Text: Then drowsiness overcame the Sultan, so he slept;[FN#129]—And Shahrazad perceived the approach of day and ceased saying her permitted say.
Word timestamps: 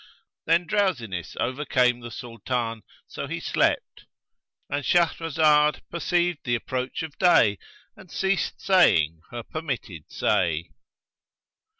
Then 0.47 0.65
drowsiness 0.65 1.35
overcame 1.39 1.99
the 1.99 2.09
Sultan, 2.09 2.81
so 3.05 3.27
he 3.27 3.39
slept;[FN#129]—And 3.39 4.83
Shahrazad 4.83 5.81
perceived 5.91 6.39
the 6.43 6.55
approach 6.55 7.03
of 7.03 7.19
day 7.19 7.59
and 7.95 8.09
ceased 8.09 8.59
saying 8.59 9.21
her 9.29 9.43
permitted 9.43 10.05
say. 10.11 10.71